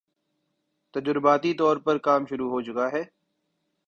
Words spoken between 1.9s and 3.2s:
کام شروع ہو چکا ہے